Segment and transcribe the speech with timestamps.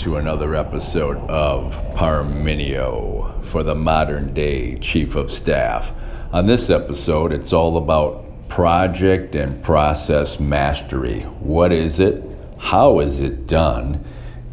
[0.00, 5.92] to another episode of Parmenio for the modern day Chief of Staff.
[6.32, 11.20] On this episode, it's all about project and process mastery.
[11.40, 12.24] What is it?
[12.56, 14.02] How is it done?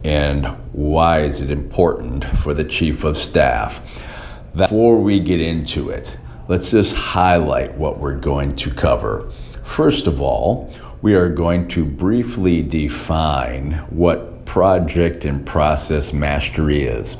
[0.04, 3.80] And why is it important for the Chief of Staff?
[4.54, 6.14] Before we get into it,
[6.50, 9.32] let's just highlight what we're going to cover.
[9.64, 17.18] First of all, we are going to briefly define what project and process mastery is.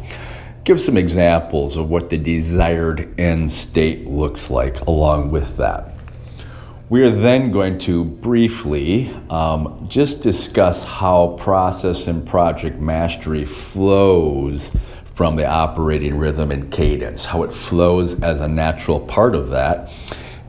[0.64, 5.96] Give some examples of what the desired end state looks like along with that.
[6.90, 14.72] We are then going to briefly um, just discuss how process and project mastery flows
[15.14, 19.92] from the operating rhythm and cadence, how it flows as a natural part of that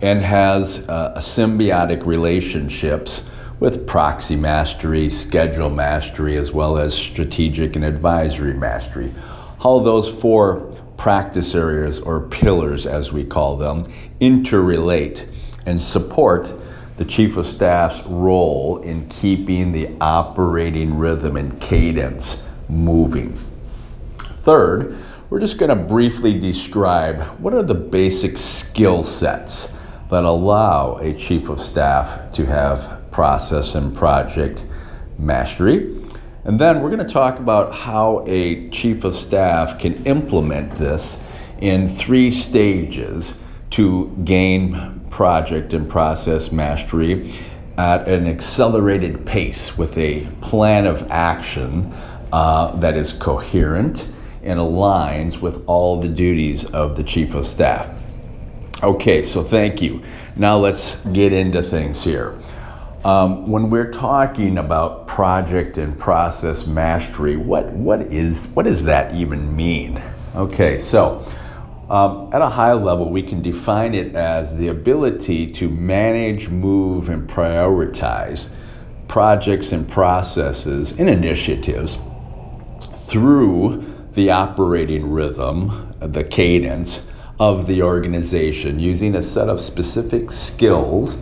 [0.01, 3.25] and has uh, symbiotic relationships
[3.61, 9.13] with proxy mastery, schedule mastery, as well as strategic and advisory mastery.
[9.61, 15.29] How those four practice areas, or pillars as we call them, interrelate
[15.67, 16.53] and support
[16.97, 23.39] the Chief of Staff's role in keeping the operating rhythm and cadence moving.
[24.41, 24.99] Third,
[25.31, 29.69] we're just going to briefly describe what are the basic skill sets
[30.11, 34.63] that allow a chief of staff to have process and project
[35.19, 35.93] mastery.
[36.45, 41.19] And then we're going to talk about how a chief of staff can implement this
[41.61, 43.35] in three stages
[43.71, 47.35] to gain project and process mastery
[47.77, 51.93] at an accelerated pace with a plan of action
[52.33, 54.07] uh, that is coherent
[54.45, 57.91] and aligns with all the duties of the chief of staff.
[58.81, 60.05] Okay, so thank you.
[60.37, 62.39] Now let's get into things here.
[63.05, 69.15] Um, when we're talking about project and process mastery, what, what, is, what does that
[69.15, 70.03] even mean?
[70.35, 71.25] Okay, so
[71.89, 77.09] um, at a high level, we can define it as the ability to manage, move,
[77.09, 78.49] and prioritize
[79.07, 81.97] projects and processes and initiatives
[83.07, 87.07] through the operating rhythm, the cadence,
[87.41, 91.17] of the organization using a set of specific skills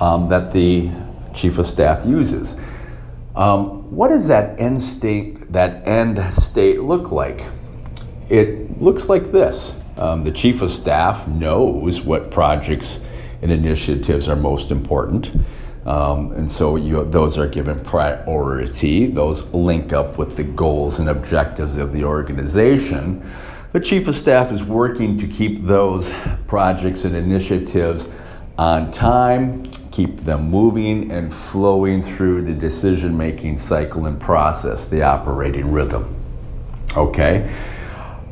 [0.00, 0.90] um, that the
[1.34, 2.56] chief of staff uses.
[3.36, 7.44] Um, what does that end state, that end state look like?
[8.28, 9.74] It looks like this.
[9.96, 13.00] Um, the chief of staff knows what projects
[13.42, 15.32] and initiatives are most important.
[15.86, 19.06] Um, and so you, those are given priority.
[19.06, 23.28] Those link up with the goals and objectives of the organization.
[23.72, 26.10] The Chief of Staff is working to keep those
[26.48, 28.08] projects and initiatives
[28.58, 35.02] on time, keep them moving and flowing through the decision making cycle and process, the
[35.02, 36.14] operating rhythm.
[36.96, 37.54] Okay?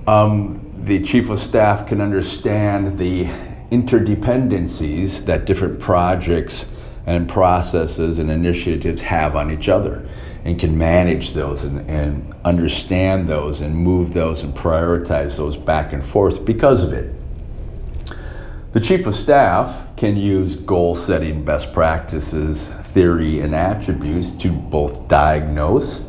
[0.06, 3.24] Um, the Chief of Staff can understand the
[3.70, 6.66] interdependencies that different projects
[7.06, 10.08] and processes and initiatives have on each other
[10.44, 15.92] and can manage those and, and understand those and move those and prioritize those back
[15.92, 17.17] and forth because of it.
[18.78, 25.08] The Chief of Staff can use goal setting best practices, theory, and attributes to both
[25.08, 26.02] diagnose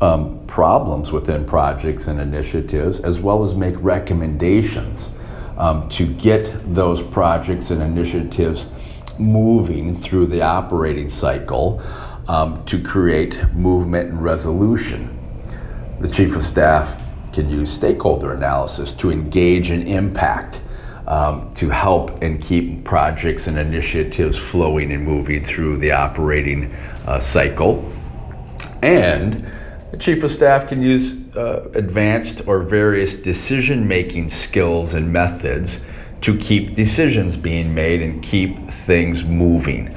[0.00, 5.10] um, problems within projects and initiatives as well as make recommendations
[5.58, 8.64] um, to get those projects and initiatives
[9.18, 11.82] moving through the operating cycle
[12.28, 15.18] um, to create movement and resolution.
[16.00, 16.98] The Chief of Staff
[17.34, 20.62] can use stakeholder analysis to engage and impact,
[21.10, 26.72] um, to help and keep projects and initiatives flowing and moving through the operating
[27.04, 27.92] uh, cycle.
[28.80, 29.44] And
[29.90, 35.80] the Chief of Staff can use uh, advanced or various decision making skills and methods
[36.20, 39.96] to keep decisions being made and keep things moving.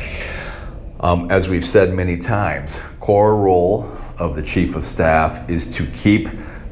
[0.99, 5.85] Um, as we've said many times, core role of the chief of staff is to
[5.91, 6.27] keep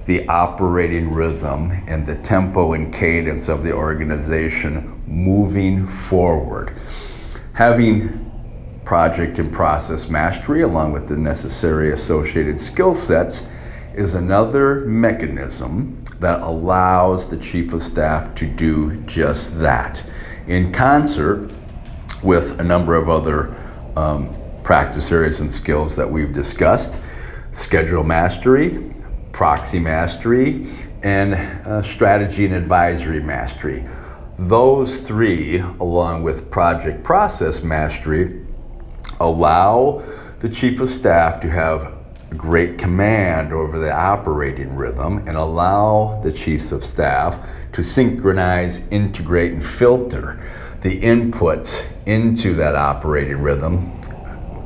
[0.06, 6.80] the operating rhythm and the tempo and cadence of the organization moving forward.
[7.54, 8.32] Having
[8.84, 13.44] project and process mastery, along with the necessary associated skill sets,
[13.94, 20.04] is another mechanism that allows the chief of staff to do just that
[20.48, 21.52] in concert
[22.24, 23.56] with a number of other
[23.96, 26.98] um, practice areas and skills that we've discussed
[27.52, 28.94] schedule mastery,
[29.32, 30.68] proxy mastery,
[31.04, 31.34] and
[31.66, 33.88] uh, strategy and advisory mastery.
[34.38, 38.46] Those three, along with project process mastery,
[39.20, 40.04] allow
[40.40, 41.94] the chief of staff to have
[42.38, 47.38] great command over the operating rhythm and allow the chiefs of staff
[47.74, 50.42] to synchronize, integrate, and filter
[50.82, 53.92] the inputs into that operating rhythm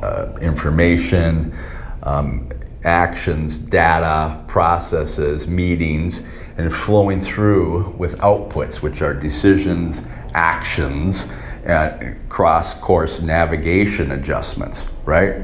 [0.02, 1.56] uh, information,
[2.04, 2.50] um,
[2.84, 6.22] actions, data, processes, meetings,
[6.56, 10.02] and flowing through with outputs, which are decisions,
[10.34, 11.30] actions,
[11.64, 15.42] and cross course navigation adjustments, right?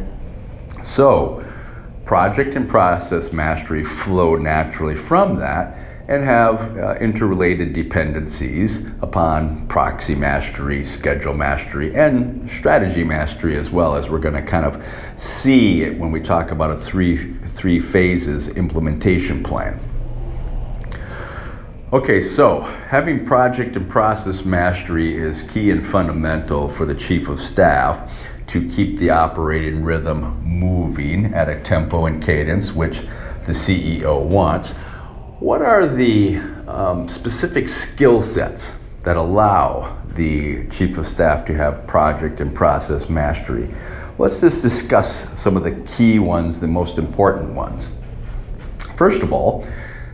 [0.82, 1.44] So,
[2.04, 5.76] project and process mastery flow naturally from that
[6.08, 13.94] and have uh, interrelated dependencies upon proxy mastery, schedule mastery, and strategy mastery as well,
[13.94, 14.82] as we're going to kind of
[15.16, 19.80] see when we talk about a three, three phases implementation plan.
[21.92, 27.38] Okay, so having project and process mastery is key and fundamental for the chief of
[27.38, 28.10] staff
[28.46, 33.00] to keep the operating rhythm moving at a tempo and cadence which
[33.46, 34.74] the CEO wants.
[35.42, 36.36] What are the
[36.68, 43.08] um, specific skill sets that allow the chief of staff to have project and process
[43.08, 43.68] mastery?
[44.18, 47.88] Let's just discuss some of the key ones, the most important ones.
[48.94, 49.66] First of all,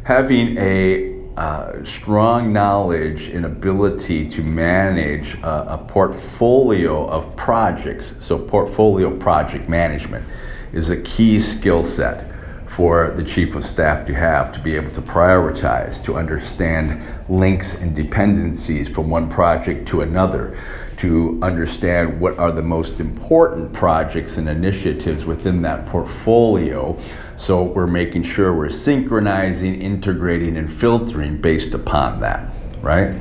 [0.05, 8.15] having a uh, strong knowledge and ability to manage a, a, portfolio of projects.
[8.21, 10.25] So, portfolio project management
[10.73, 12.33] is a key skill set
[12.79, 17.75] for the chief of staff to have to be able to prioritize, to understand links
[17.75, 20.57] and dependencies from one project to another,
[20.97, 26.97] to understand what are the most important projects and initiatives within that portfolio
[27.37, 32.49] so we're making sure we're synchronizing, integrating, and filtering based upon that,
[32.81, 33.19] right?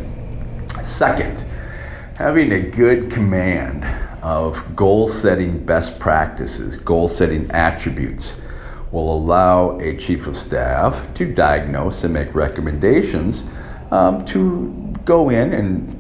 [0.84, 1.44] Second,
[2.14, 3.84] having a good command
[4.22, 8.40] of goal setting best practices, goal setting attributes
[8.92, 13.44] will allow a chief of staff to diagnose and make recommendations
[13.92, 15.94] um, to go in and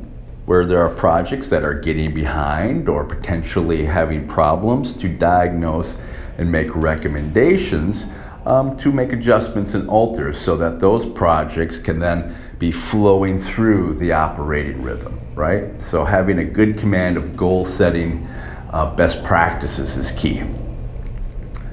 [0.45, 5.97] where there are projects that are getting behind or potentially having problems to diagnose
[6.37, 8.05] and make recommendations
[8.45, 13.93] um, to make adjustments and alters so that those projects can then be flowing through
[13.95, 15.81] the operating rhythm, right?
[15.81, 18.25] So having a good command of goal setting
[18.71, 20.43] uh, best practices is key.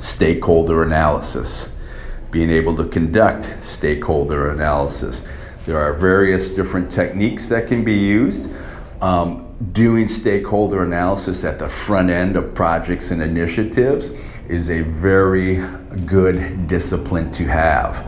[0.05, 1.67] Stakeholder analysis,
[2.31, 5.23] being able to conduct stakeholder analysis.
[5.65, 8.51] There are various different techniques that can be used.
[9.01, 14.11] Um, doing stakeholder analysis at the front end of projects and initiatives
[14.47, 15.67] is a very
[16.05, 18.07] good discipline to have.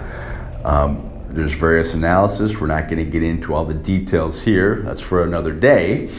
[0.66, 2.60] Um, there's various analysis.
[2.60, 4.82] We're not going to get into all the details here.
[4.82, 6.10] That's for another day.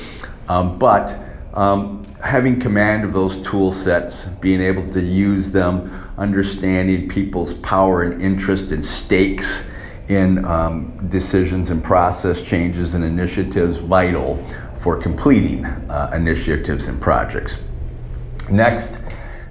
[0.50, 1.27] Um, but
[1.58, 8.04] um, having command of those tool sets, being able to use them, understanding people's power
[8.04, 9.64] and interest and stakes
[10.08, 14.38] in um, decisions and process changes and initiatives, vital
[14.80, 17.58] for completing uh, initiatives and projects.
[18.52, 19.00] Next,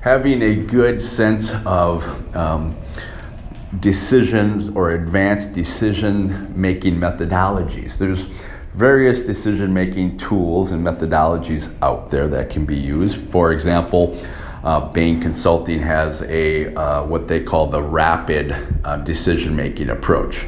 [0.01, 2.05] having a good sense of
[2.37, 2.77] um,
[3.81, 7.99] decisions or advanced decision making methodologies.
[7.99, 8.25] There's
[8.76, 13.16] various decision making tools and methodologies out there that can be used.
[13.30, 14.23] For example,
[14.64, 18.54] uh, Bain Consulting has a uh, what they call the rapid
[18.85, 20.45] uh, decision making approach.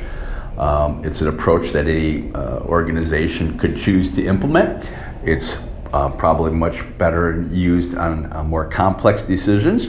[0.58, 4.86] Um, it's an approach that any uh, organization could choose to implement.
[5.24, 5.56] It's
[5.94, 9.86] uh, probably much better used on uh, more complex decisions.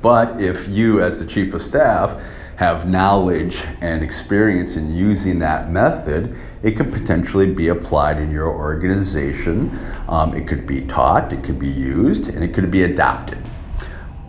[0.00, 2.18] But if you, as the chief of staff,
[2.56, 8.48] have knowledge and experience in using that method, it could potentially be applied in your
[8.48, 9.78] organization.
[10.08, 13.38] Um, it could be taught, it could be used, and it could be adopted.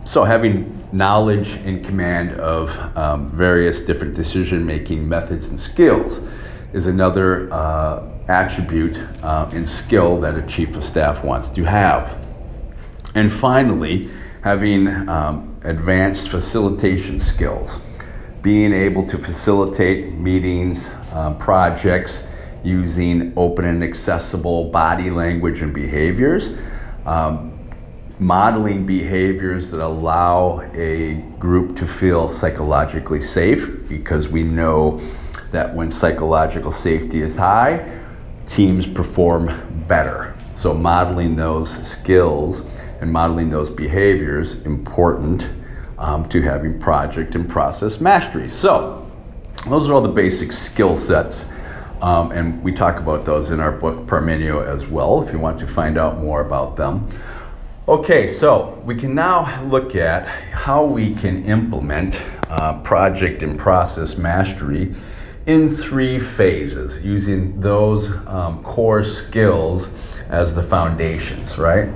[0.04, 6.20] So, having knowledge and command of um, various different decision making methods and skills
[6.74, 12.18] is another uh, attribute uh, and skill that a chief of staff wants to have.
[13.14, 14.10] And finally,
[14.42, 17.80] having um, advanced facilitation skills,
[18.42, 22.24] being able to facilitate meetings, um, projects
[22.62, 26.50] using open and accessible body language and behaviors.
[27.04, 27.52] Um,
[28.18, 35.00] modeling behaviors that allow a group to feel psychologically safe because we know
[35.52, 38.00] that when psychological safety is high,
[38.46, 40.36] teams perform better.
[40.54, 42.62] So, modeling those skills
[43.00, 45.48] and modeling those behaviors important
[45.98, 48.50] um, to having project and process mastery.
[48.50, 49.10] So,
[49.68, 51.46] those are all the basic skill sets.
[52.00, 55.58] Um, and we talk about those in our book Parmenio as well if you want
[55.60, 57.08] to find out more about them.
[57.88, 64.18] Okay, so we can now look at how we can implement uh, project and process
[64.18, 64.94] mastery
[65.46, 69.88] in three phases using those um, core skills
[70.28, 71.88] as the foundations, right?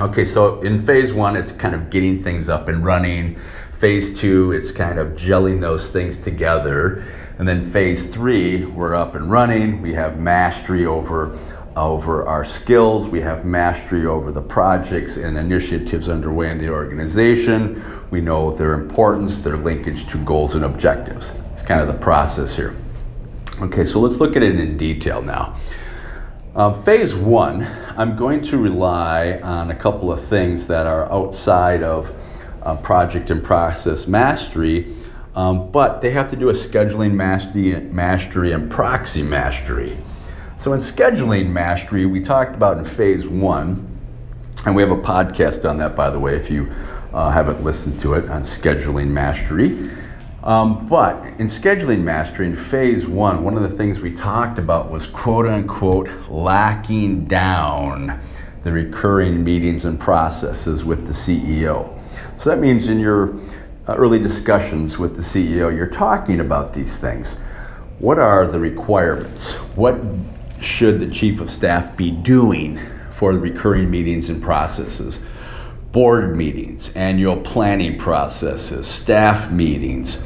[0.00, 3.38] Okay, so in phase one, it's kind of getting things up and running.
[3.78, 7.04] Phase two, it's kind of gelling those things together.
[7.38, 9.82] And then phase three, we're up and running.
[9.82, 11.38] We have mastery over
[11.76, 13.08] over our skills.
[13.08, 17.82] We have mastery over the projects and initiatives underway in the organization.
[18.10, 21.32] We know their importance, their linkage to goals and objectives.
[21.50, 22.76] It's kind of the process here.
[23.60, 25.58] Okay, so let's look at it in detail now.
[26.54, 27.66] Uh, phase one,
[27.96, 32.14] I'm going to rely on a couple of things that are outside of
[32.62, 34.94] uh, project and process mastery,
[35.34, 39.96] um, but they have to do with scheduling mastery, mastery and proxy mastery.
[40.58, 43.88] So, in scheduling mastery, we talked about in phase one,
[44.66, 46.70] and we have a podcast on that, by the way, if you
[47.14, 49.90] uh, haven't listened to it on scheduling mastery.
[50.44, 54.90] Um, but in scheduling mastery in phase one, one of the things we talked about
[54.90, 58.20] was quote unquote lacking down
[58.64, 61.96] the recurring meetings and processes with the CEO.
[62.38, 63.36] So that means in your
[63.86, 67.36] uh, early discussions with the CEO, you're talking about these things.
[68.00, 69.52] What are the requirements?
[69.76, 70.00] What
[70.60, 72.80] should the chief of staff be doing
[73.12, 75.20] for the recurring meetings and processes?
[75.92, 80.22] Board meetings, annual planning processes, staff meetings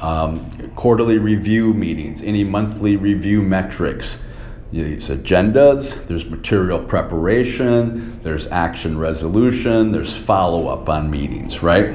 [0.00, 4.22] um, quarterly review meetings, any monthly review metrics.
[4.70, 11.90] There's agendas, there's material preparation, there's action resolution, there's follow up on meetings, right?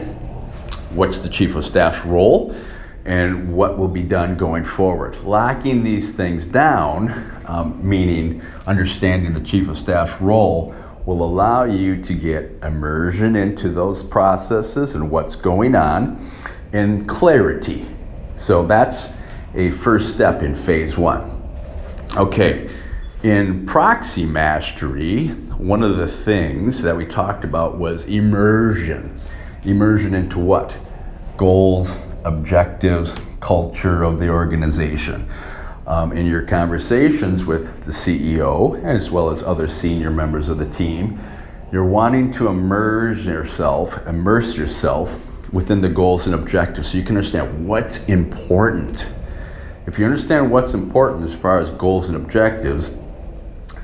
[0.91, 2.55] What's the chief of staff's role
[3.05, 5.17] and what will be done going forward?
[5.23, 10.73] Locking these things down, um, meaning understanding the chief of staff's role,
[11.05, 16.31] will allow you to get immersion into those processes and what's going on
[16.71, 17.85] and clarity
[18.43, 19.07] so that's
[19.55, 21.41] a first step in phase one.
[22.17, 22.69] Okay,
[23.23, 29.21] in proxy mastery, one of the things that we talked about was immersion.
[29.63, 30.75] Immersion into what?
[31.37, 31.95] Goals,
[32.25, 35.25] objectives, culture of the organization.
[35.87, 40.69] Um, in your conversations with the CEO, as well as other senior members of the
[40.69, 41.17] team,
[41.71, 45.17] you're wanting to immerse yourself, immerse yourself
[45.53, 49.07] within the goals and objectives so you can understand what's important.
[49.85, 52.89] If you understand what's important as far as goals and objectives,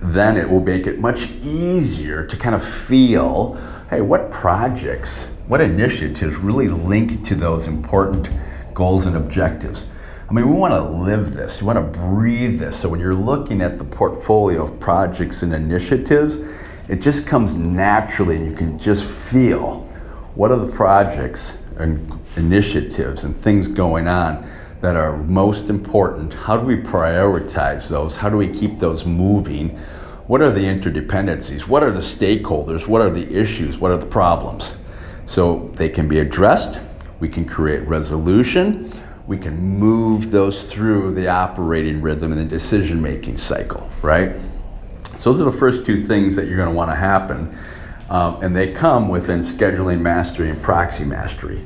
[0.01, 3.53] then it will make it much easier to kind of feel
[3.89, 8.29] hey, what projects, what initiatives really link to those important
[8.73, 9.85] goals and objectives?
[10.29, 12.79] I mean, we want to live this, we want to breathe this.
[12.79, 16.37] So when you're looking at the portfolio of projects and initiatives,
[16.87, 19.88] it just comes naturally and you can just feel
[20.39, 26.33] what are the projects and initiatives and things going on that are most important?
[26.33, 28.15] How do we prioritize those?
[28.15, 29.77] How do we keep those moving?
[30.27, 31.67] What are the interdependencies?
[31.67, 32.87] What are the stakeholders?
[32.87, 33.79] What are the issues?
[33.79, 34.75] What are the problems?
[35.25, 36.79] So they can be addressed.
[37.19, 38.93] We can create resolution.
[39.27, 44.37] We can move those through the operating rhythm and the decision making cycle, right?
[45.17, 47.53] So those are the first two things that you're going to want to happen
[48.09, 51.65] um, and they come within scheduling mastery and proxy mastery.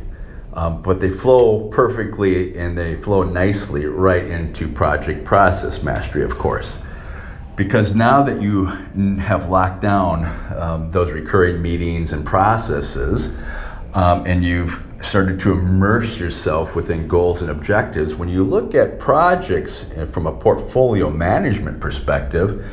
[0.54, 6.38] Um, but they flow perfectly and they flow nicely right into project process mastery, of
[6.38, 6.80] course.
[7.56, 8.66] Because now that you
[9.20, 10.26] have locked down
[10.58, 13.34] um, those recurring meetings and processes,
[13.94, 19.00] um, and you've started to immerse yourself within goals and objectives, when you look at
[19.00, 22.66] projects uh, from a portfolio management perspective,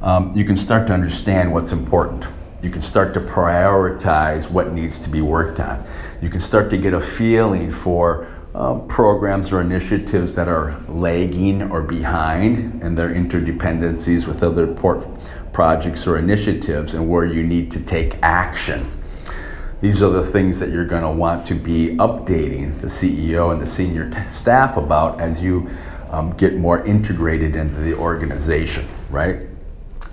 [0.00, 2.26] um, you can start to understand what's important
[2.62, 5.84] you can start to prioritize what needs to be worked on.
[6.20, 11.62] You can start to get a feeling for um, programs or initiatives that are lagging
[11.70, 15.08] or behind and their interdependencies with other port
[15.52, 18.88] projects or initiatives and where you need to take action.
[19.80, 23.60] These are the things that you're going to want to be updating the CEO and
[23.60, 25.68] the senior t- staff about as you
[26.10, 29.40] um, get more integrated into the organization, right?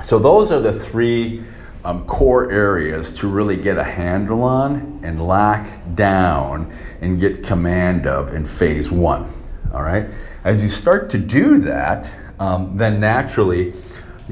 [0.03, 1.43] So, those are the three
[1.85, 8.05] um, core areas to really get a handle on and lock down and get command
[8.05, 9.31] of in phase one.
[9.73, 10.09] All right.
[10.43, 12.09] As you start to do that,
[12.39, 13.73] um, then naturally,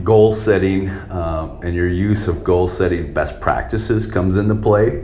[0.03, 5.03] goal setting um, and your use of goal setting best practices comes into play.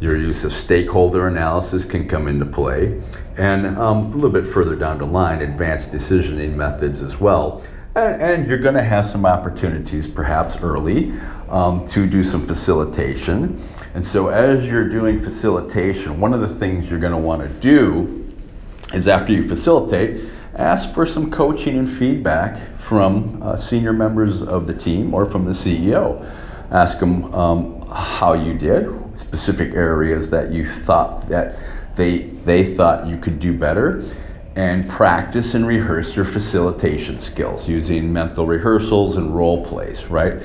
[0.00, 3.00] Your use of stakeholder analysis can come into play.
[3.38, 7.62] And um, a little bit further down the line, advanced decisioning methods as well
[7.96, 11.14] And, and you're going to have some opportunities, perhaps early,
[11.48, 13.66] um, to do some facilitation.
[13.94, 17.48] And so, as you're doing facilitation, one of the things you're going to want to
[17.48, 18.34] do
[18.92, 24.66] is after you facilitate, ask for some coaching and feedback from uh, senior members of
[24.66, 26.22] the team or from the CEO.
[26.70, 31.58] Ask them um, how you did, specific areas that you thought that
[31.96, 34.04] they, they thought you could do better,
[34.56, 40.42] and practice and rehearse your facilitation skills using mental rehearsals and role plays, right?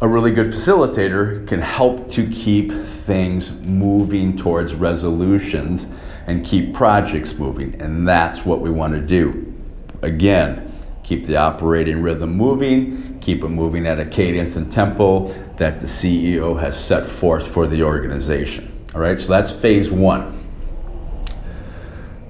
[0.00, 5.86] A really good facilitator can help to keep things moving towards resolutions
[6.26, 9.54] and keep projects moving, and that's what we want to do.
[10.00, 15.78] Again, keep the operating rhythm moving, keep it moving at a cadence and tempo that
[15.78, 18.70] the CEO has set forth for the organization.
[18.94, 20.43] All right, so that's phase one.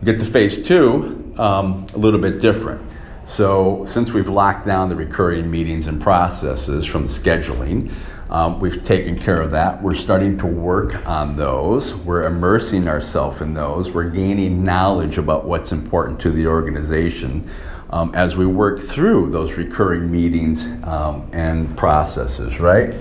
[0.04, 2.82] Get to phase two, um, a little bit different.
[3.25, 7.90] So, since we've locked down the recurring meetings and processes from scheduling,
[8.28, 9.82] um, we've taken care of that.
[9.82, 11.94] We're starting to work on those.
[11.94, 13.92] We're immersing ourselves in those.
[13.92, 17.50] We're gaining knowledge about what's important to the organization
[17.88, 22.94] um, as we work through those recurring meetings um, and processes, right?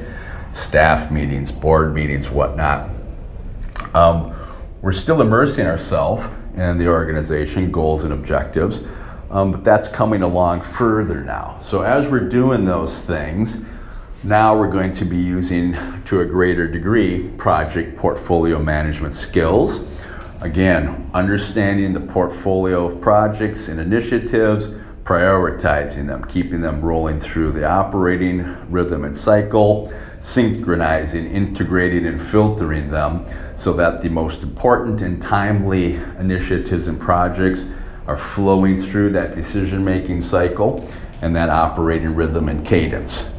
[0.53, 2.89] Staff meetings, board meetings, whatnot.
[3.93, 4.33] Um,
[4.81, 6.23] we're still immersing ourselves
[6.55, 8.81] in the organization, goals and objectives,
[9.31, 11.59] um, but that's coming along further now.
[11.67, 13.63] So as we're doing those things,
[14.23, 19.85] now we're going to be using to a greater degree project portfolio management skills.
[20.41, 24.69] Again, understanding the portfolio of projects and initiatives,
[25.03, 28.41] prioritizing them, keeping them rolling through the operating
[28.71, 33.25] rhythm and cycle, synchronizing, integrating, and filtering them
[33.57, 37.65] so that the most important and timely initiatives and projects
[38.07, 40.89] are flowing through that decision making cycle
[41.21, 43.33] and that operating rhythm and cadence.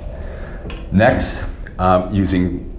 [0.93, 1.43] Next,
[1.79, 2.71] um, using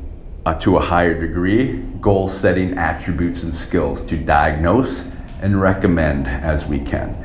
[0.45, 5.09] uh, to a higher degree goal setting attributes and skills to diagnose
[5.41, 7.21] and recommend as we can.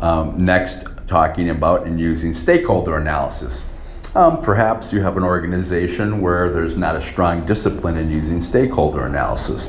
[0.00, 3.62] Um, next, talking about and using stakeholder analysis.
[4.14, 9.06] Um, perhaps you have an organization where there's not a strong discipline in using stakeholder
[9.06, 9.68] analysis.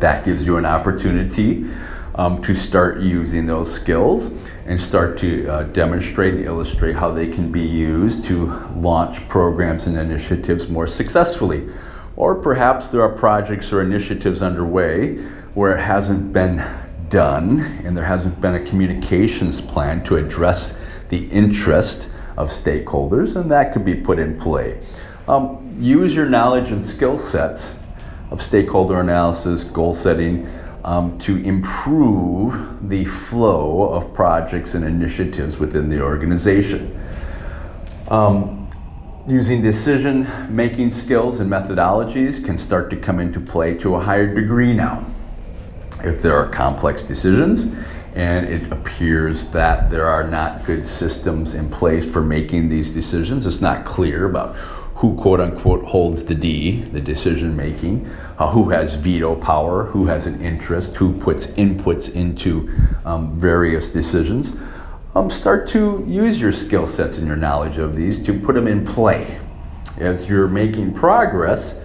[0.00, 1.64] That gives you an opportunity
[2.16, 4.32] um, to start using those skills
[4.66, 9.86] and start to uh, demonstrate and illustrate how they can be used to launch programs
[9.86, 11.66] and initiatives more successfully.
[12.16, 15.16] Or perhaps there are projects or initiatives underway
[15.54, 16.58] where it hasn't been
[17.14, 20.76] done and there hasn't been a communications plan to address
[21.10, 24.84] the interest of stakeholders, and that could be put in play.
[25.28, 27.72] Um, use your knowledge and skill sets
[28.32, 30.50] of stakeholder analysis, goal setting,
[30.82, 37.00] um, to improve the flow of projects and initiatives within the organization.
[38.08, 38.68] Um,
[39.28, 44.34] using decision making skills and methodologies can start to come into play to a higher
[44.34, 45.06] degree now.
[46.04, 47.74] If there are complex decisions
[48.14, 53.46] and it appears that there are not good systems in place for making these decisions,
[53.46, 54.54] it's not clear about
[54.96, 58.06] who quote unquote holds the D, the decision making,
[58.38, 62.70] uh, who has veto power, who has an interest, who puts inputs into
[63.04, 64.52] um, various decisions.
[65.16, 68.66] Um, start to use your skill sets and your knowledge of these to put them
[68.66, 69.38] in play.
[69.98, 71.80] As you're making progress,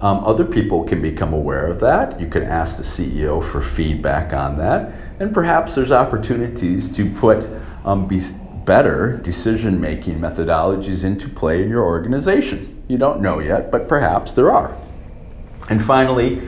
[0.00, 2.20] um, other people can become aware of that.
[2.20, 4.92] You can ask the CEO for feedback on that.
[5.20, 7.48] And perhaps there's opportunities to put
[7.84, 8.22] um, be
[8.66, 12.84] better decision making methodologies into play in your organization.
[12.88, 14.76] You don't know yet, but perhaps there are.
[15.70, 16.42] And finally,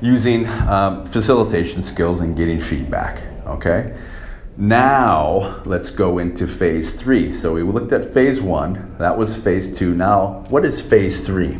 [0.00, 3.22] using um, facilitation skills and getting feedback.
[3.46, 3.96] Okay?
[4.56, 7.30] Now, let's go into phase three.
[7.30, 9.94] So, we looked at phase one, that was phase two.
[9.94, 11.58] Now, what is phase three?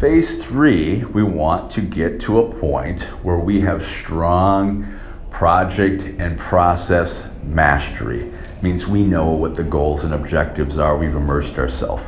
[0.00, 6.38] Phase three, we want to get to a point where we have strong project and
[6.38, 8.32] process mastery
[8.62, 10.96] means we know what the goals and objectives are.
[10.96, 12.02] We've immersed ourselves.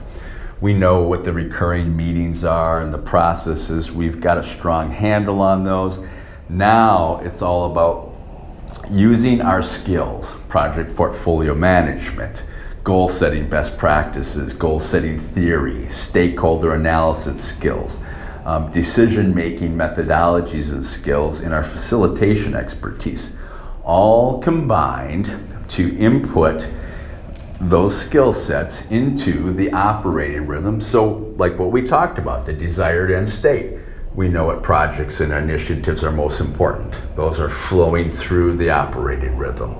[0.62, 3.92] We know what the recurring meetings are and the processes.
[3.92, 6.02] We've got a strong handle on those.
[6.48, 8.14] Now it's all about
[8.90, 12.42] using our skills, project portfolio management,
[12.84, 17.98] goal setting best practices, goal setting theory, stakeholder analysis skills,
[18.44, 23.30] um, decision making methodologies and skills, and our facilitation expertise,
[23.84, 25.32] all combined
[25.68, 26.66] to input
[27.60, 30.80] those skill sets into the operating rhythm.
[30.80, 33.78] So, like what we talked about, the desired end state.
[34.14, 36.98] We know what projects and initiatives are most important.
[37.16, 39.74] Those are flowing through the operating rhythm.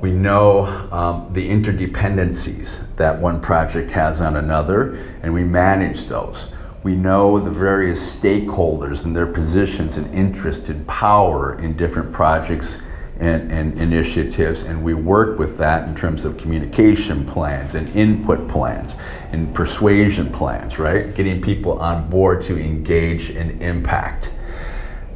[0.00, 6.46] We know um, the interdependencies that one project has on another, and we manage those.
[6.84, 12.80] We know the various stakeholders and their positions and interest and power in different projects
[13.18, 18.48] and, and, initiatives, and we work with that in terms of communication plans and input
[18.48, 18.94] plans
[19.32, 21.12] and persuasion plans, right?
[21.16, 24.30] Getting people on board to engage and impact.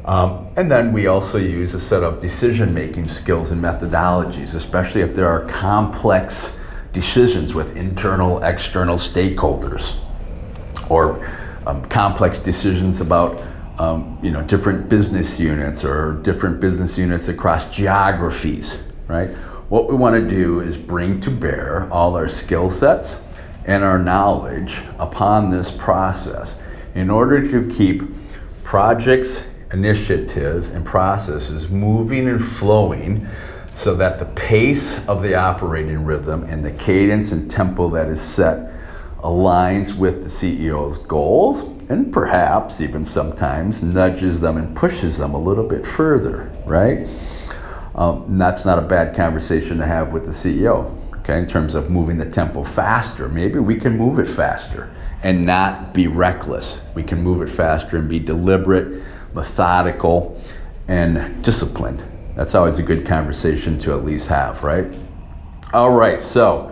[0.05, 5.01] Um, and then we also use a set of decision making skills and methodologies, especially
[5.01, 6.57] if there are complex
[6.91, 9.95] decisions with internal, external stakeholders
[10.89, 11.25] or
[11.65, 13.41] um, complex decisions about
[13.79, 19.29] um, you know, different business units or different business units across geographies, right?
[19.69, 23.23] What we want to do is bring to bear all our skill sets
[23.65, 26.57] and our knowledge upon this process
[26.93, 28.03] in order to keep
[28.63, 33.27] projects initiatives and processes moving and flowing
[33.73, 38.21] so that the pace of the operating rhythm and the cadence and tempo that is
[38.21, 38.71] set
[39.17, 45.39] aligns with the CEO's goals and perhaps even sometimes nudges them and pushes them a
[45.39, 47.07] little bit further, right?
[47.95, 51.89] Um, that's not a bad conversation to have with the CEO, okay, in terms of
[51.89, 53.27] moving the tempo faster.
[53.27, 54.91] Maybe we can move it faster
[55.23, 56.81] and not be reckless.
[56.95, 60.41] We can move it faster and be deliberate methodical,
[60.87, 62.03] and disciplined.
[62.35, 64.85] That's always a good conversation to at least have, right?
[65.73, 66.71] All right, so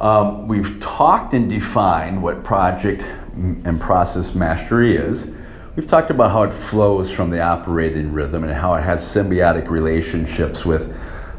[0.00, 3.02] um, we've talked and defined what project
[3.34, 5.28] and process mastery is.
[5.76, 9.70] We've talked about how it flows from the operating rhythm and how it has symbiotic
[9.70, 10.94] relationships with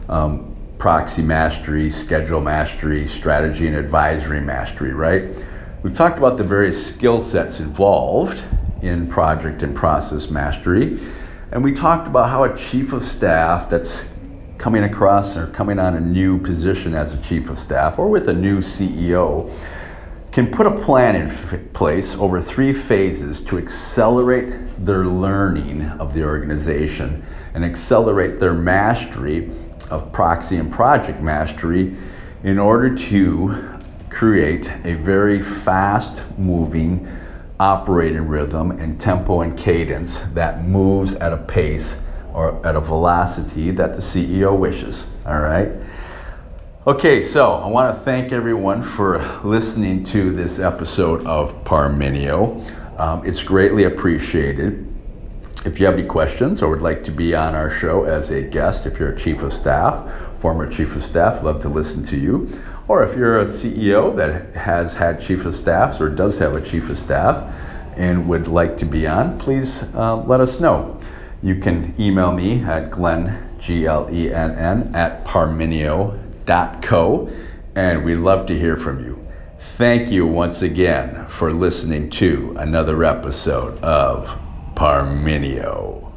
[0.09, 5.23] um, proxy mastery, schedule mastery, strategy and advisory mastery, right?
[5.83, 8.43] We've talked about the various skill sets involved
[8.83, 10.99] in project and process mastery.
[11.51, 14.05] And we talked about how a chief of staff that's
[14.57, 18.29] coming across or coming on a new position as a chief of staff or with
[18.29, 19.51] a new CEO
[20.31, 24.51] can put a plan in place over three phases to accelerate
[24.83, 29.51] their learning of the organization and accelerate their mastery
[29.91, 31.95] of proxy and project mastery
[32.43, 37.07] in order to create a very fast moving
[37.59, 41.95] operating rhythm and tempo and cadence that moves at a pace
[42.33, 45.05] or at a velocity that the CEO wishes.
[45.25, 45.71] All right.
[46.85, 52.99] Okay, so I want to thank everyone for listening to this episode of Parmenio.
[52.99, 54.85] Um, it's greatly appreciated.
[55.65, 58.41] If you have any questions or would like to be on our show as a
[58.41, 60.05] guest, if you're a chief of staff,
[60.43, 62.49] former chief of staff, love to listen to you.
[62.89, 66.59] Or if you're a CEO that has had chief of staffs or does have a
[66.59, 67.49] chief of staff
[67.95, 70.99] and would like to be on, please uh, let us know.
[71.41, 76.19] You can email me at glenn, G L E N N, at parmenio.co,
[77.75, 79.25] and we'd love to hear from you.
[79.77, 84.37] Thank you once again for listening to another episode of
[84.75, 86.11] Parmenio.